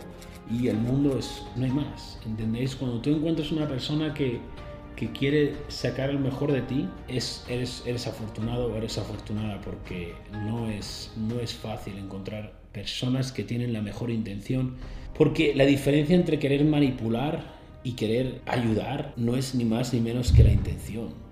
y 0.51 0.69
el 0.69 0.77
mundo 0.79 1.19
es, 1.19 1.43
no 1.57 1.65
hay 1.65 1.71
más, 1.71 2.19
¿entendéis? 2.25 2.75
Cuando 2.75 3.01
tú 3.01 3.11
encuentras 3.11 3.53
una 3.53 3.69
persona 3.69 4.15
que, 4.15 4.41
que 4.97 5.13
quiere 5.13 5.55
sacar 5.69 6.11
el 6.11 6.19
mejor 6.19 6.53
de 6.53 6.63
ti, 6.63 6.89
es, 7.07 7.45
eres, 7.49 7.83
eres 7.87 8.07
afortunado 8.07 8.73
o 8.73 8.77
eres 8.77 8.97
afortunada 8.99 9.61
porque 9.61 10.15
no 10.33 10.69
es, 10.69 11.13
no 11.17 11.41
es 11.41 11.55
fácil 11.55 11.99
encontrar 11.99 12.55
personas 12.73 13.33
que 13.33 13.45
tienen 13.45 13.73
la 13.73 13.83
mejor 13.83 14.11
intención, 14.11 14.77
porque 15.17 15.55
la 15.55 15.67
diferencia 15.67 16.17
entre 16.17 16.39
querer 16.39 16.65
manipular 16.65 17.59
y 17.85 17.93
querer 17.93 18.41
ayudar 18.47 19.13
no 19.17 19.37
es 19.37 19.55
ni 19.55 19.65
más 19.65 19.93
ni 19.93 20.01
menos 20.01 20.33
que 20.33 20.45
la 20.45 20.53
intención. 20.53 21.28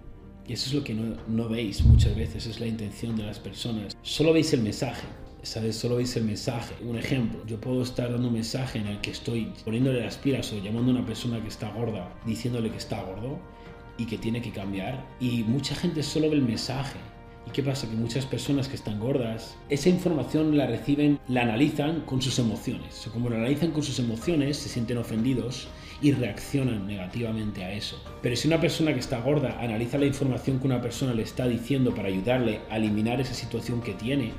Y 0.48 0.52
eso 0.52 0.68
es 0.68 0.74
lo 0.74 0.84
que 0.84 0.94
no, 0.94 1.48
veis 1.48 1.82
muchas 1.82 2.14
veces, 2.14 2.46
es 2.46 2.60
la 2.60 2.66
intención 2.66 3.16
de 3.16 3.24
las 3.24 3.38
personas. 3.38 3.96
Solo 4.02 4.32
veis 4.32 4.52
el 4.52 4.62
mensaje, 4.62 5.06
¿sabes? 5.42 5.76
Solo 5.76 5.96
veis 5.96 6.16
el 6.16 6.24
mensaje. 6.24 6.74
Un 6.84 6.96
ejemplo, 6.96 7.44
yo 7.46 7.60
puedo 7.60 7.82
estar 7.82 8.12
dando 8.12 8.28
un 8.28 8.34
mensaje 8.34 8.78
en 8.78 8.86
el 8.86 9.00
que 9.00 9.10
estoy 9.10 9.52
poniéndole 9.64 10.04
las 10.04 10.16
pilas 10.16 10.52
o 10.52 10.58
llamando 10.58 10.92
a 10.92 10.96
una 10.96 11.06
persona 11.06 11.40
que 11.42 11.48
está 11.48 11.70
gorda, 11.70 12.14
diciéndole 12.24 12.70
que 12.70 12.76
está 12.76 13.02
gordo 13.02 13.40
y 13.98 14.06
que 14.06 14.18
tiene 14.18 14.40
que 14.40 14.52
cambiar. 14.52 15.04
Y 15.18 15.42
mucha 15.42 15.74
gente 15.74 16.02
solo 16.04 16.30
ve 16.30 16.36
el 16.36 16.42
mensaje. 16.42 16.98
¿Y 17.48 17.50
qué 17.50 17.62
pasa? 17.62 17.88
Que 17.88 17.96
muchas 17.96 18.26
personas 18.26 18.68
que 18.68 18.76
están 18.76 19.00
gordas, 19.00 19.56
esa 19.68 19.88
información 19.88 20.56
la 20.56 20.66
reciben, 20.66 21.18
la 21.28 21.42
analizan 21.42 22.02
con 22.02 22.22
sus 22.22 22.38
emociones. 22.38 23.04
O 23.06 23.12
como 23.12 23.30
la 23.30 23.36
analizan 23.36 23.72
con 23.72 23.82
sus 23.82 23.98
emociones, 23.98 24.56
se 24.56 24.68
sienten 24.68 24.98
ofendidos 24.98 25.68
y 26.02 26.12
reaccionan 26.12 26.86
negativamente 26.86 27.64
a 27.64 27.72
eso. 27.72 28.02
Pero 28.22 28.36
si 28.36 28.48
una 28.48 28.60
persona 28.60 28.92
que 28.92 29.00
está 29.00 29.20
gorda 29.20 29.58
analiza 29.60 29.98
la 29.98 30.06
información 30.06 30.58
que 30.58 30.66
una 30.66 30.80
persona 30.80 31.14
le 31.14 31.22
está 31.22 31.46
diciendo 31.46 31.94
para 31.94 32.08
ayudarle 32.08 32.60
a 32.70 32.76
eliminar 32.76 33.20
esa 33.20 33.34
situación 33.34 33.80
que 33.80 33.92
tiene, 33.92 34.32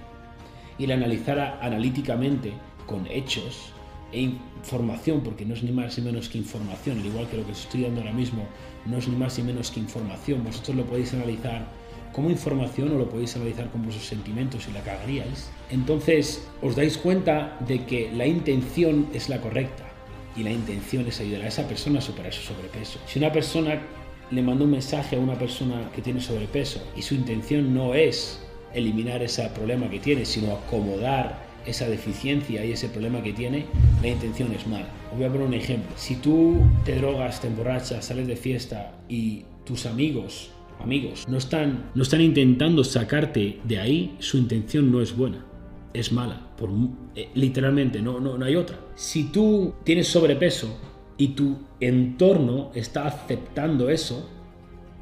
y 0.78 0.86
la 0.86 0.94
analizara 0.94 1.60
analíticamente 1.62 2.54
con 2.86 3.08
hechos 3.08 3.72
e 4.12 4.22
información, 4.22 5.22
porque 5.22 5.46
no 5.46 5.54
es 5.54 5.64
ni 5.64 5.72
más 5.72 5.98
ni 5.98 6.06
menos 6.06 6.30
que 6.30 6.38
información, 6.38 7.00
al 7.00 7.06
igual 7.06 7.28
que 7.28 7.38
lo 7.38 7.46
que 7.46 7.52
estoy 7.52 7.82
dando 7.82 8.02
ahora 8.02 8.14
mismo, 8.14 8.46
no 8.86 8.98
es 8.98 9.08
ni 9.08 9.16
más 9.16 9.38
ni 9.38 9.44
menos 9.44 9.72
que 9.72 9.80
información, 9.80 10.44
vosotros 10.44 10.78
lo 10.78 10.86
podéis 10.86 11.14
analizar 11.14 11.68
como 12.14 12.30
información 12.30 12.92
o 12.94 12.98
lo 12.98 13.10
podéis 13.10 13.36
analizar 13.36 13.70
con 13.70 13.84
vuestros 13.84 14.08
sentimientos 14.08 14.68
y 14.70 14.74
la 14.74 14.82
cagaríais. 14.82 15.50
Entonces 15.72 16.48
os 16.62 16.76
dais 16.76 16.98
cuenta 16.98 17.58
de 17.68 17.86
que 17.86 18.12
la 18.14 18.26
intención 18.26 19.08
es 19.14 19.30
la 19.30 19.42
correcta 19.42 19.97
y 20.38 20.44
la 20.44 20.52
intención 20.52 21.08
es 21.08 21.20
ayudar 21.20 21.42
a 21.42 21.48
esa 21.48 21.68
persona 21.68 22.00
a 22.00 22.02
superar 22.02 22.34
su 22.34 22.42
sobrepeso. 22.42 23.00
Si 23.08 23.20
una 23.20 23.32
persona 23.32 23.82
le 24.30 24.42
mando 24.42 24.66
un 24.66 24.72
mensaje 24.72 25.16
a 25.16 25.20
una 25.20 25.36
persona 25.36 25.90
que 25.96 26.02
tiene 26.02 26.22
sobrepeso 26.22 26.86
y 26.96 27.02
su 27.02 27.16
intención 27.16 27.74
no 27.74 27.94
es 27.94 28.40
eliminar 28.74 29.24
ese 29.24 29.48
problema 29.50 29.90
que 29.90 30.00
tiene, 30.00 30.26
sino 30.26 30.54
acomodar 30.54 31.48
esa 31.66 31.88
deficiencia 31.90 32.64
y 32.64 32.72
ese 32.72 32.88
problema 32.88 33.22
que 33.22 33.34
tiene, 33.34 33.66
la 34.02 34.08
intención 34.10 34.54
es 34.54 34.66
mala. 34.68 34.88
Voy 35.16 35.26
a 35.26 35.30
poner 35.30 35.48
un 35.48 35.54
ejemplo. 35.54 35.92
Si 35.98 36.16
tú 36.16 36.62
te 36.86 36.96
drogas, 36.96 37.42
te 37.42 37.48
emborrachas, 37.48 38.06
sales 38.06 38.28
de 38.28 38.36
fiesta 38.36 38.94
y 39.10 39.44
tus 39.66 39.86
amigos, 39.86 40.52
amigos, 40.80 41.26
no 41.28 41.38
están, 41.38 41.90
no 41.94 42.04
están 42.04 42.22
intentando 42.22 42.84
sacarte 42.84 43.60
de 43.64 43.80
ahí, 43.80 44.16
su 44.20 44.38
intención 44.38 44.92
no 44.92 45.02
es 45.02 45.16
buena, 45.16 45.46
es 45.94 46.12
mala. 46.12 46.48
Por, 46.58 46.70
eh, 47.16 47.30
literalmente, 47.36 48.02
no, 48.02 48.20
no, 48.20 48.38
no 48.38 48.46
hay 48.46 48.56
otra. 48.56 48.80
Si 48.96 49.26
tú 49.26 49.74
tienes 49.84 50.08
sobrepeso 50.08 50.78
y 51.18 51.30
tu 51.30 51.58
entorno 51.80 52.72
está 52.76 53.08
aceptando 53.08 53.90
eso, 53.90 54.30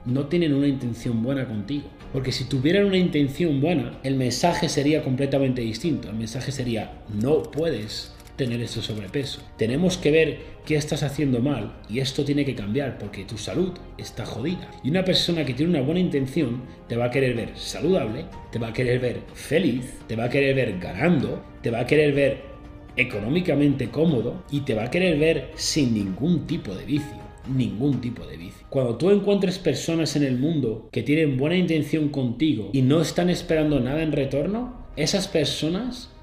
no 0.06 0.28
tienen 0.28 0.54
una 0.54 0.68
intención 0.68 1.22
buena 1.24 1.48
contigo. 1.48 1.86
Porque 2.14 2.32
si 2.32 2.46
tuvieran 2.46 2.86
una 2.86 2.98
intención 2.98 3.60
buena, 3.60 4.00
el 4.04 4.16
mensaje 4.16 4.70
sería 4.70 5.04
completamente 5.04 5.62
distinto. 5.62 6.10
El 6.10 6.16
mensaje 6.16 6.52
sería, 6.52 7.02
no 7.14 7.44
puedes 7.44 8.15
tener 8.36 8.62
ese 8.62 8.82
sobrepeso. 8.82 9.42
Tenemos 9.58 9.98
que 9.98 10.12
ver 10.12 10.40
qué 10.66 10.76
estás 10.76 11.04
haciendo 11.04 11.40
mal 11.40 11.78
y 11.90 12.00
esto 12.00 12.24
tiene 12.26 12.46
que 12.46 12.56
cambiar 12.56 12.98
porque 12.98 13.26
tu 13.26 13.38
salud 13.38 13.74
está 13.98 14.26
jodida. 14.26 14.70
Y 14.84 14.90
una 14.90 15.06
persona 15.06 15.46
que 15.46 15.54
tiene 15.54 15.72
una 15.72 15.86
buena 15.86 16.00
intención 16.00 16.64
te 16.88 16.96
va 16.96 17.06
a 17.06 17.12
querer 17.12 17.36
ver 17.36 17.58
saludable, 17.58 18.26
te 18.52 18.60
va 18.60 18.68
a 18.68 18.74
querer 18.74 19.00
ver 19.00 19.22
feliz, 19.34 19.94
te 20.08 20.16
va 20.16 20.26
a 20.26 20.30
querer 20.30 20.56
ver 20.56 20.80
ganando, 20.80 21.44
te 21.62 21.72
va 21.72 21.80
a 21.80 21.86
querer 21.86 22.14
ver 22.14 22.42
económicamente 22.98 23.90
cómodo 23.90 24.44
y 24.52 24.62
te 24.62 24.74
va 24.74 24.86
a 24.86 24.92
querer 24.92 25.18
ver 25.20 25.52
sin 25.56 25.94
ningún 25.94 26.48
tipo 26.48 26.74
de 26.74 26.86
vicio 26.86 27.26
ningún 27.48 28.02
tipo 28.02 28.26
de 28.26 28.38
vicio. 28.38 28.66
Cuando 28.70 28.96
tú 28.98 29.12
encuentres 29.12 29.60
personas 29.60 30.16
en 30.16 30.24
el 30.24 30.38
mundo 30.38 30.90
que 30.92 31.04
tienen 31.04 31.38
buena 31.38 31.56
intención 31.56 32.10
contigo 32.10 32.70
y 32.74 32.82
no 32.82 33.02
están 33.02 33.30
esperando 33.30 33.80
nada 33.80 34.02
en 34.02 34.12
retorno, 34.12 34.86
esas 34.96 35.28
personas 35.28 36.15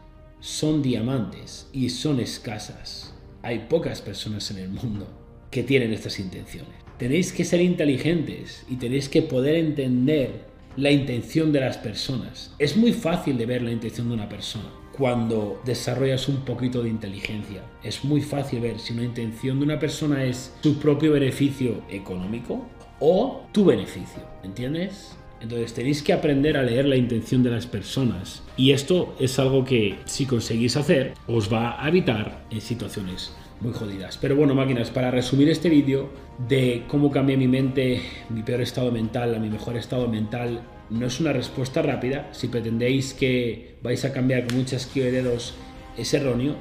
son 0.43 0.83
diamantes 0.83 1.69
y 1.73 1.89
son 1.89 2.19
escasas. 2.19 3.15
Hay 3.43 3.67
pocas 3.71 4.03
personas 4.03 4.51
en 4.51 4.59
el 4.59 4.71
mundo 4.71 5.07
que 5.53 5.63
tienen 5.63 5.93
estas 5.93 6.19
intenciones. 6.19 6.75
Tenéis 6.99 7.33
que 7.33 7.45
ser 7.45 7.61
inteligentes 7.61 8.65
y 8.69 8.75
tenéis 8.75 9.09
que 9.09 9.23
poder 9.23 9.55
entender 9.55 10.45
la 10.77 10.91
intención 10.91 11.53
de 11.53 11.61
las 11.61 11.79
personas. 11.79 12.53
Es 12.59 12.77
muy 12.77 12.93
fácil 12.93 13.39
de 13.39 13.47
ver 13.47 13.63
la 13.63 13.71
intención 13.71 14.09
de 14.09 14.15
una 14.15 14.29
persona 14.29 14.69
cuando 14.93 15.63
desarrollas 15.65 16.29
un 16.29 16.45
poquito 16.45 16.83
de 16.83 16.89
inteligencia. 16.89 17.63
Es 17.85 18.05
muy 18.05 18.21
fácil 18.21 18.61
ver 18.61 18.81
si 18.81 18.95
una 18.95 19.05
intención 19.05 19.61
de 19.61 19.65
una 19.65 19.79
persona 19.79 20.25
es 20.25 20.53
su 20.61 20.81
propio 20.81 21.13
beneficio 21.13 21.85
económico 21.89 22.67
o 22.99 23.47
tu 23.53 23.65
beneficio, 23.65 24.23
¿entiendes? 24.43 25.17
Entonces 25.43 25.75
tenéis 25.75 26.03
que 26.03 26.13
aprender 26.13 26.57
a 26.57 26.63
leer 26.63 26.87
la 26.87 26.97
intención 26.97 27.43
de 27.43 27.51
las 27.51 27.67
personas 27.67 28.43
y 28.57 28.71
esto 28.71 29.17
es 29.19 29.41
algo 29.41 29.65
que 29.65 29.97
si 30.05 30.25
conseguís 30.25 30.77
hacer 30.77 31.15
os 31.27 31.53
va 31.53 31.85
a 31.85 31.89
evitar 31.89 32.45
en 32.51 32.61
situaciones 32.61 33.35
muy 33.61 33.73
jodidas. 33.73 34.19
Pero 34.19 34.37
bueno, 34.37 34.55
máquinas, 34.55 34.91
para 34.91 35.11
resumir 35.11 35.49
este 35.49 35.69
vídeo 35.69 36.11
de 36.49 36.85
cómo 36.89 37.11
cambié 37.11 37.37
mi 37.37 37.49
mente, 37.49 38.01
mi 38.29 38.43
peor 38.43 38.61
estado 38.61 38.93
mental 38.93 39.35
a 39.35 39.39
mi 39.39 39.51
mejor 39.51 39.77
estado 39.77 40.09
mental 40.09 40.63
no 40.91 41.07
es 41.07 41.21
una 41.21 41.33
respuesta 41.33 41.83
rápida. 41.83 42.29
Si 42.33 42.49
pretendéis 42.49 43.13
que 43.15 43.77
vais 43.83 44.05
a 44.05 44.13
cambiar 44.13 44.47
con 44.47 44.59
un 44.59 44.65
chasquido 44.65 45.07
de 45.07 45.13
dedos, 45.13 45.55
es 45.97 46.15
erróneo. 46.15 46.55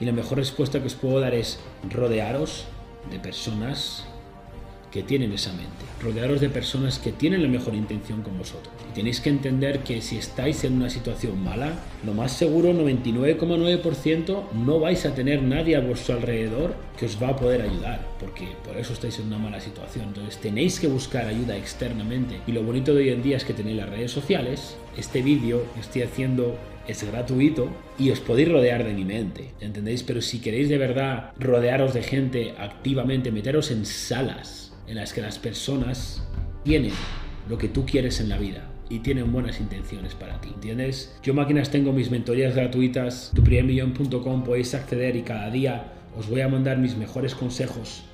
Y 0.00 0.04
la 0.04 0.12
mejor 0.12 0.38
respuesta 0.38 0.78
que 0.80 0.86
os 0.86 0.94
puedo 0.94 1.18
dar 1.18 1.34
es 1.34 1.58
rodearos 1.90 2.66
de 3.10 3.18
personas 3.18 4.07
que 4.90 5.02
tienen 5.02 5.32
esa 5.32 5.52
mente. 5.52 5.84
Rodearos 6.02 6.40
de 6.40 6.48
personas 6.48 6.98
que 6.98 7.12
tienen 7.12 7.42
la 7.42 7.48
mejor 7.48 7.74
intención 7.74 8.22
con 8.22 8.38
vosotros. 8.38 8.72
Y 8.90 8.94
tenéis 8.94 9.20
que 9.20 9.30
entender 9.30 9.80
que 9.80 10.00
si 10.00 10.16
estáis 10.16 10.64
en 10.64 10.74
una 10.74 10.90
situación 10.90 11.42
mala, 11.42 11.72
lo 12.04 12.14
más 12.14 12.32
seguro, 12.32 12.72
99,9%, 12.72 14.52
no 14.52 14.80
vais 14.80 15.04
a 15.06 15.14
tener 15.14 15.42
nadie 15.42 15.76
a 15.76 15.80
vuestro 15.80 16.14
alrededor 16.16 16.74
que 16.98 17.06
os 17.06 17.22
va 17.22 17.30
a 17.30 17.36
poder 17.36 17.62
ayudar, 17.62 18.06
porque 18.18 18.48
por 18.64 18.76
eso 18.76 18.92
estáis 18.92 19.18
en 19.18 19.26
una 19.26 19.38
mala 19.38 19.60
situación. 19.60 20.06
Entonces 20.08 20.38
tenéis 20.38 20.80
que 20.80 20.88
buscar 20.88 21.26
ayuda 21.26 21.56
externamente. 21.56 22.40
Y 22.46 22.52
lo 22.52 22.62
bonito 22.62 22.94
de 22.94 23.02
hoy 23.02 23.08
en 23.10 23.22
día 23.22 23.36
es 23.36 23.44
que 23.44 23.54
tenéis 23.54 23.76
las 23.76 23.88
redes 23.88 24.10
sociales. 24.10 24.76
Este 24.96 25.22
vídeo 25.22 25.64
que 25.74 25.80
estoy 25.80 26.02
haciendo 26.02 26.56
es 26.88 27.04
gratuito 27.04 27.68
y 27.98 28.10
os 28.10 28.20
podéis 28.20 28.48
rodear 28.48 28.82
de 28.82 28.94
mi 28.94 29.04
mente, 29.04 29.50
¿entendéis? 29.60 30.02
Pero 30.02 30.22
si 30.22 30.40
queréis 30.40 30.70
de 30.70 30.78
verdad 30.78 31.32
rodearos 31.38 31.92
de 31.92 32.02
gente 32.02 32.54
activamente, 32.58 33.30
meteros 33.30 33.70
en 33.70 33.84
salas 33.84 34.67
en 34.88 34.96
las 34.96 35.12
que 35.12 35.20
las 35.20 35.38
personas 35.38 36.22
tienen 36.64 36.92
lo 37.48 37.58
que 37.58 37.68
tú 37.68 37.86
quieres 37.86 38.20
en 38.20 38.28
la 38.28 38.38
vida 38.38 38.68
y 38.90 39.00
tienen 39.00 39.32
buenas 39.32 39.60
intenciones 39.60 40.14
para 40.14 40.40
ti, 40.40 40.50
¿entiendes? 40.54 41.16
Yo 41.22 41.34
máquinas 41.34 41.70
tengo 41.70 41.92
mis 41.92 42.10
mentorías 42.10 42.54
gratuitas, 42.54 43.32
tuprimermillón.com 43.34 44.44
podéis 44.44 44.74
acceder 44.74 45.16
y 45.16 45.22
cada 45.22 45.50
día 45.50 45.92
os 46.16 46.28
voy 46.28 46.40
a 46.40 46.48
mandar 46.48 46.78
mis 46.78 46.96
mejores 46.96 47.34
consejos 47.34 48.04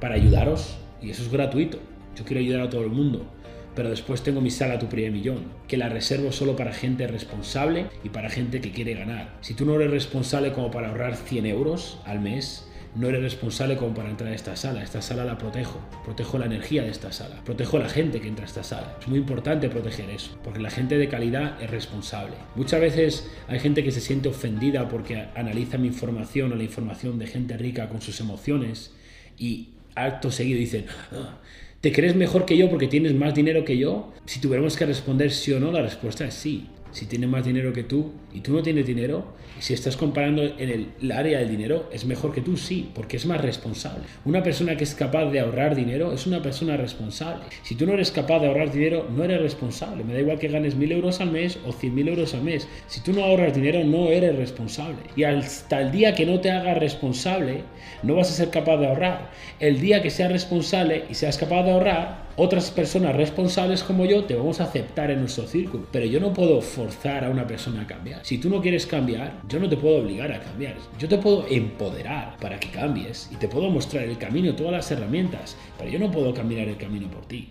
para 0.00 0.16
ayudaros 0.16 0.76
y 1.00 1.10
eso 1.10 1.22
es 1.22 1.30
gratuito. 1.30 1.78
Yo 2.16 2.24
quiero 2.24 2.40
ayudar 2.40 2.62
a 2.62 2.70
todo 2.70 2.82
el 2.82 2.90
mundo, 2.90 3.26
pero 3.74 3.90
después 3.90 4.22
tengo 4.22 4.40
mi 4.40 4.50
sala 4.50 4.78
Tu 4.78 4.86
Primer 4.86 5.12
Millón, 5.12 5.44
que 5.68 5.76
la 5.76 5.88
reservo 5.88 6.32
solo 6.32 6.56
para 6.56 6.72
gente 6.72 7.06
responsable 7.06 7.86
y 8.02 8.08
para 8.08 8.30
gente 8.30 8.60
que 8.60 8.70
quiere 8.70 8.94
ganar. 8.94 9.36
Si 9.40 9.54
tú 9.54 9.64
no 9.64 9.74
eres 9.74 9.90
responsable 9.90 10.52
como 10.52 10.70
para 10.70 10.88
ahorrar 10.88 11.16
100 11.16 11.46
euros 11.46 11.98
al 12.04 12.20
mes, 12.20 12.68
no 12.94 13.08
eres 13.08 13.22
responsable 13.22 13.76
como 13.76 13.94
para 13.94 14.10
entrar 14.10 14.30
a 14.30 14.34
esta 14.34 14.56
sala. 14.56 14.82
Esta 14.82 15.02
sala 15.02 15.24
la 15.24 15.38
protejo, 15.38 15.80
protejo 16.04 16.38
la 16.38 16.46
energía 16.46 16.82
de 16.82 16.90
esta 16.90 17.12
sala, 17.12 17.42
protejo 17.44 17.78
la 17.78 17.88
gente 17.88 18.20
que 18.20 18.28
entra 18.28 18.44
a 18.44 18.48
esta 18.48 18.62
sala. 18.62 18.96
Es 19.00 19.08
muy 19.08 19.18
importante 19.18 19.68
proteger 19.68 20.10
eso, 20.10 20.38
porque 20.44 20.60
la 20.60 20.70
gente 20.70 20.96
de 20.96 21.08
calidad 21.08 21.60
es 21.62 21.70
responsable. 21.70 22.34
Muchas 22.54 22.80
veces 22.80 23.30
hay 23.48 23.58
gente 23.58 23.82
que 23.82 23.90
se 23.90 24.00
siente 24.00 24.28
ofendida 24.28 24.88
porque 24.88 25.26
analiza 25.34 25.78
mi 25.78 25.88
información 25.88 26.52
o 26.52 26.56
la 26.56 26.64
información 26.64 27.18
de 27.18 27.26
gente 27.26 27.56
rica 27.56 27.88
con 27.88 28.00
sus 28.00 28.20
emociones 28.20 28.92
y 29.38 29.70
acto 29.94 30.30
seguido 30.30 30.58
dicen, 30.58 30.86
ah, 31.12 31.38
¿te 31.80 31.92
crees 31.92 32.14
mejor 32.14 32.44
que 32.46 32.56
yo 32.56 32.70
porque 32.70 32.86
tienes 32.86 33.14
más 33.14 33.34
dinero 33.34 33.64
que 33.64 33.76
yo? 33.76 34.12
Si 34.26 34.40
tuviéramos 34.40 34.76
que 34.76 34.86
responder 34.86 35.32
sí 35.32 35.52
o 35.52 35.60
no, 35.60 35.72
la 35.72 35.82
respuesta 35.82 36.24
es 36.24 36.34
sí 36.34 36.68
si 36.94 37.06
tiene 37.06 37.26
más 37.26 37.44
dinero 37.44 37.72
que 37.72 37.82
tú 37.82 38.12
y 38.32 38.40
tú 38.40 38.52
no 38.52 38.62
tienes 38.62 38.86
dinero, 38.86 39.34
si 39.58 39.74
estás 39.74 39.96
comparando 39.96 40.42
en 40.44 40.88
el, 41.00 41.12
área 41.12 41.40
del 41.40 41.50
dinero, 41.50 41.90
es 41.92 42.04
mejor 42.04 42.32
que 42.32 42.40
tú, 42.40 42.56
sí, 42.56 42.90
porque 42.94 43.16
es 43.16 43.26
más 43.26 43.40
responsable. 43.40 44.04
Una 44.24 44.42
persona 44.42 44.76
que 44.76 44.84
es 44.84 44.94
capaz 44.94 45.26
de 45.26 45.40
ahorrar 45.40 45.74
dinero 45.74 46.12
es 46.12 46.26
una 46.26 46.40
persona 46.40 46.76
responsable. 46.76 47.44
Si 47.62 47.74
tú 47.74 47.84
no 47.84 47.94
eres 47.94 48.12
capaz 48.12 48.38
de 48.38 48.46
ahorrar 48.46 48.70
dinero, 48.70 49.08
no 49.10 49.24
eres 49.24 49.40
responsable. 49.42 50.04
Me 50.04 50.14
da 50.14 50.20
igual 50.20 50.38
que 50.38 50.48
ganes 50.48 50.76
mil 50.76 50.92
euros 50.92 51.20
al 51.20 51.32
mes 51.32 51.58
o 51.66 51.72
cien 51.72 51.94
mil 51.94 52.08
euros 52.08 52.32
al 52.34 52.42
mes. 52.42 52.68
Si 52.86 53.00
tú 53.00 53.12
no 53.12 53.24
ahorras 53.24 53.54
dinero, 53.54 53.82
no 53.82 54.08
eres 54.08 54.36
responsable. 54.36 54.98
Y 55.16 55.24
hasta 55.24 55.80
el 55.80 55.90
día 55.90 56.14
que 56.14 56.26
no 56.26 56.40
te 56.40 56.52
hagas 56.52 56.78
responsable, 56.78 57.62
no 58.04 58.14
vas 58.14 58.30
a 58.30 58.34
ser 58.34 58.50
capaz 58.50 58.76
de 58.76 58.86
ahorrar. 58.86 59.30
El 59.58 59.80
día 59.80 60.00
que 60.00 60.10
seas 60.10 60.30
responsable 60.30 61.04
y 61.10 61.14
seas 61.14 61.38
capaz 61.38 61.64
de 61.64 61.72
ahorrar, 61.72 62.23
otras 62.36 62.70
personas 62.70 63.14
responsables 63.14 63.82
como 63.82 64.04
yo 64.04 64.24
te 64.24 64.34
vamos 64.34 64.60
a 64.60 64.64
aceptar 64.64 65.10
en 65.10 65.20
nuestro 65.20 65.46
círculo. 65.46 65.86
Pero 65.92 66.06
yo 66.06 66.20
no 66.20 66.32
puedo 66.32 66.60
forzar 66.60 67.24
a 67.24 67.30
una 67.30 67.46
persona 67.46 67.82
a 67.82 67.86
cambiar. 67.86 68.24
Si 68.24 68.38
tú 68.38 68.50
no 68.50 68.60
quieres 68.60 68.86
cambiar, 68.86 69.40
yo 69.48 69.60
no 69.60 69.68
te 69.68 69.76
puedo 69.76 69.98
obligar 69.98 70.32
a 70.32 70.40
cambiar. 70.40 70.74
Yo 70.98 71.08
te 71.08 71.18
puedo 71.18 71.46
empoderar 71.48 72.36
para 72.38 72.58
que 72.58 72.70
cambies 72.70 73.30
y 73.32 73.36
te 73.36 73.48
puedo 73.48 73.70
mostrar 73.70 74.04
el 74.04 74.18
camino, 74.18 74.54
todas 74.54 74.72
las 74.72 74.90
herramientas, 74.90 75.56
pero 75.78 75.90
yo 75.90 75.98
no 75.98 76.10
puedo 76.10 76.34
caminar 76.34 76.68
el 76.68 76.76
camino 76.76 77.08
por 77.08 77.26
ti. 77.26 77.50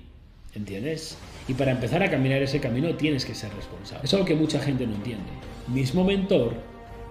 ¿Entiendes? 0.56 1.18
Y 1.48 1.54
para 1.56 1.72
empezar 1.72 2.04
a 2.04 2.12
caminar 2.12 2.42
ese 2.42 2.60
camino 2.60 2.94
tienes 2.96 3.26
que 3.26 3.34
ser 3.34 3.52
responsable. 3.56 4.06
Es 4.06 4.14
algo 4.14 4.26
que 4.26 4.36
mucha 4.36 4.60
gente 4.60 4.86
no 4.86 4.96
entiende. 4.96 5.32
Mismo 5.68 6.04
mentor, 6.04 6.54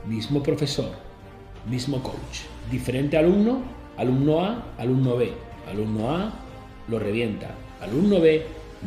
mismo 0.07 0.43
profesor, 0.43 0.91
mismo 1.69 2.03
coach. 2.03 2.43
Diferente 2.71 3.17
alumno, 3.17 3.63
alumno 3.97 4.45
A, 4.45 4.75
alumno 4.79 5.17
B. 5.17 5.33
Alumno 5.69 6.11
A 6.11 6.33
lo 6.93 6.99
revienta. 6.99 7.49
Alumno 7.81 8.21
B 8.21 8.43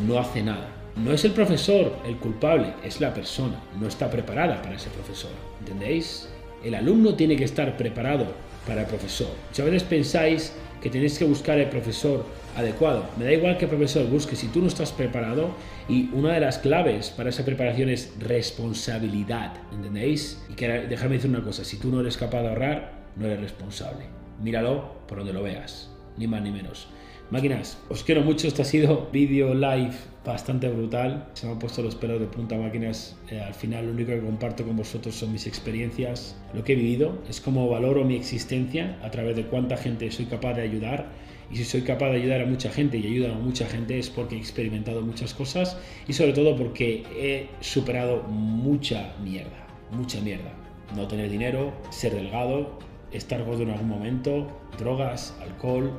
no 0.08 0.20
hace 0.20 0.42
nada. 0.42 0.70
No 0.96 1.12
es 1.12 1.26
el 1.26 1.32
profesor 1.32 1.98
el 2.06 2.16
culpable, 2.18 2.74
es 2.84 3.02
la 3.02 3.14
persona. 3.14 3.60
No 3.80 3.88
está 3.88 4.10
preparada 4.10 4.62
para 4.62 4.76
ese 4.76 4.90
profesor. 4.90 5.32
¿Entendéis? 5.60 6.30
El 6.64 6.76
alumno 6.76 7.16
tiene 7.16 7.36
que 7.36 7.44
estar 7.44 7.76
preparado 7.76 8.28
para 8.66 8.82
el 8.82 8.88
profesor. 8.88 9.28
Muchas 9.50 9.66
veces 9.66 9.84
pensáis 9.84 10.54
que 10.82 10.90
tenéis 10.90 11.18
que 11.18 11.26
buscar 11.26 11.58
el 11.58 11.68
profesor 11.68 12.26
adecuado. 12.56 13.06
Me 13.18 13.26
da 13.26 13.34
igual 13.34 13.58
que 13.58 13.68
profesor 13.68 14.06
busque 14.08 14.36
si 14.36 14.48
tú 14.48 14.62
no 14.62 14.68
estás 14.68 14.92
preparado 14.92 15.50
y 15.90 16.10
una 16.14 16.34
de 16.34 16.40
las 16.40 16.60
claves 16.60 17.10
para 17.10 17.30
esa 17.30 17.44
preparación 17.44 17.90
es 17.90 18.14
responsabilidad, 18.20 19.54
¿entendéis? 19.74 20.42
Y 20.50 20.54
que 20.54 20.68
déjame 20.68 21.16
decir 21.16 21.30
una 21.30 21.44
cosa, 21.44 21.66
si 21.66 21.78
tú 21.78 21.90
no 21.90 22.02
eres 22.02 22.18
capaz 22.18 22.44
de 22.44 22.50
ahorrar, 22.50 22.94
no 23.16 23.26
eres 23.26 23.42
responsable. 23.42 24.06
Míralo 24.42 24.94
por 25.08 25.18
donde 25.18 25.34
lo 25.34 25.44
veas, 25.44 25.90
ni 26.18 26.28
más 26.28 26.42
ni 26.42 26.52
menos. 26.52 26.88
Máquinas, 27.32 27.80
os 27.90 28.04
quiero 28.04 28.22
mucho. 28.22 28.48
Este 28.48 28.62
ha 28.62 28.66
sido 28.66 29.10
vídeo 29.12 29.56
live 29.56 29.96
bastante 30.24 30.70
brutal. 30.70 31.28
Se 31.34 31.48
me 31.48 31.54
han 31.54 31.60
puesto 31.60 31.82
los 31.82 31.96
pelos 31.96 32.20
de 32.20 32.28
punta, 32.28 32.56
máquinas. 32.56 33.18
Eh, 33.32 33.40
al 33.40 33.56
final, 33.56 33.88
lo 33.88 33.94
único 33.94 34.12
que 34.12 34.20
comparto 34.20 34.64
con 34.64 34.78
vosotros 34.78 35.16
son 35.16 35.32
mis 35.32 35.48
experiencias, 35.48 36.38
lo 36.54 36.64
que 36.64 36.74
he 36.74 36.76
vivido. 36.76 37.18
Es 37.28 37.42
como 37.42 37.68
valoro 37.68 38.04
mi 38.06 38.16
existencia 38.16 39.00
a 39.04 39.10
través 39.10 39.36
de 39.36 39.48
cuánta 39.48 39.76
gente 39.76 40.12
soy 40.12 40.26
capaz 40.26 40.54
de 40.54 40.62
ayudar 40.62 41.10
Y 41.52 41.58
si 41.58 41.64
soy 41.64 41.82
capaz 41.82 42.10
de 42.10 42.18
ayudar 42.18 42.42
a 42.42 42.46
mucha 42.46 42.70
gente 42.72 42.98
y 42.98 43.08
ayuda 43.08 43.34
a 43.34 43.38
mucha 43.38 43.66
gente 43.66 43.98
es 43.98 44.10
porque 44.10 44.36
he 44.36 44.40
experimentado 44.40 45.02
muchas 45.02 45.34
cosas 45.34 45.78
y 46.08 46.14
sobre 46.14 46.34
todo 46.34 46.56
porque 46.56 47.04
he 47.18 47.48
superado 47.62 48.24
mucha 48.24 49.16
mierda, 49.24 49.66
mucha 49.92 50.22
mierda. 50.22 50.54
No 50.96 51.08
tener 51.08 51.30
dinero, 51.30 51.74
ser 51.90 52.14
delgado, 52.14 52.78
estar 53.12 53.44
gordo 53.44 53.64
en 53.64 53.72
algún 53.72 53.90
momento, 53.90 54.48
drogas, 54.78 55.36
alcohol, 55.42 55.92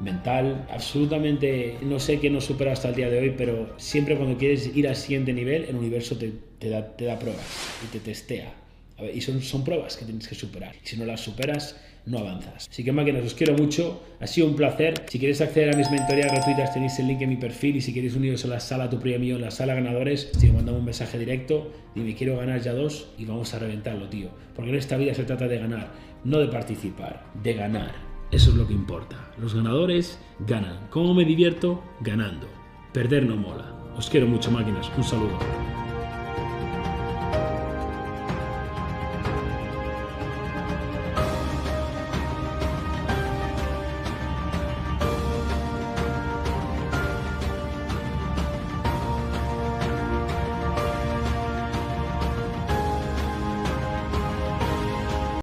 mental, 0.00 0.66
absolutamente 0.70 1.76
no 1.82 1.98
sé 1.98 2.20
qué 2.20 2.30
nos 2.30 2.44
supera 2.44 2.72
hasta 2.72 2.88
el 2.88 2.94
día 2.94 3.10
de 3.10 3.18
hoy, 3.18 3.34
pero 3.36 3.74
siempre 3.78 4.16
cuando 4.16 4.38
quieres 4.38 4.74
ir 4.74 4.88
al 4.88 4.96
siguiente 4.96 5.32
nivel, 5.32 5.64
el 5.64 5.76
universo 5.76 6.16
te, 6.16 6.68
da, 6.68 7.18
pruebas 7.18 7.46
y 7.84 7.86
te 7.88 8.00
testea. 8.00 8.52
y 9.12 9.20
son, 9.20 9.64
pruebas 9.64 9.96
que 9.96 10.04
tienes 10.04 10.28
que 10.28 10.34
superar. 10.34 10.74
Si 10.82 10.96
no 10.96 11.04
las 11.04 11.20
superas, 11.20 11.76
no 12.06 12.18
avanzas. 12.18 12.68
Así 12.70 12.84
que 12.84 12.92
máquinas, 12.92 13.24
os 13.24 13.34
quiero 13.34 13.54
mucho, 13.54 14.02
ha 14.20 14.26
sido 14.26 14.46
un 14.46 14.56
placer. 14.56 14.94
Si 15.08 15.18
queréis 15.18 15.40
acceder 15.40 15.74
a 15.74 15.76
mis 15.76 15.90
mentorías 15.90 16.32
gratuitas 16.32 16.72
tenéis 16.72 16.98
el 16.98 17.08
link 17.08 17.20
en 17.22 17.28
mi 17.28 17.36
perfil 17.36 17.76
y 17.76 17.80
si 17.80 17.92
queréis 17.92 18.16
uniros 18.16 18.44
a 18.44 18.48
la 18.48 18.60
sala 18.60 18.88
Tu 18.88 18.98
Premio, 18.98 19.36
en 19.36 19.42
la 19.42 19.50
sala 19.50 19.74
ganadores, 19.74 20.30
si 20.38 20.46
me 20.46 20.54
mandan 20.54 20.76
un 20.76 20.84
mensaje 20.84 21.18
directo, 21.18 21.72
dime 21.94 22.14
quiero 22.14 22.36
ganar 22.38 22.60
ya 22.60 22.72
dos 22.72 23.08
y 23.18 23.24
vamos 23.24 23.52
a 23.52 23.58
reventarlo, 23.58 24.08
tío. 24.08 24.30
Porque 24.54 24.70
en 24.70 24.76
esta 24.76 24.96
vida 24.96 25.14
se 25.14 25.24
trata 25.24 25.48
de 25.48 25.58
ganar, 25.58 25.90
no 26.24 26.38
de 26.38 26.48
participar, 26.48 27.24
de 27.42 27.54
ganar. 27.54 28.07
Eso 28.30 28.50
es 28.50 28.56
lo 28.56 28.66
que 28.66 28.74
importa. 28.74 29.32
Los 29.38 29.54
ganadores 29.54 30.18
ganan. 30.46 30.88
¿Cómo 30.90 31.14
me 31.14 31.24
divierto? 31.24 31.82
Ganando. 32.00 32.46
Perder 32.92 33.24
no 33.24 33.36
mola. 33.36 33.92
Os 33.96 34.10
quiero 34.10 34.26
mucho 34.26 34.50
máquinas. 34.50 34.90
Un 34.96 35.04
saludo. 35.04 35.77